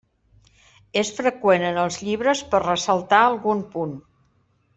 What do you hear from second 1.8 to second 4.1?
els llibres per ressaltar algun punt.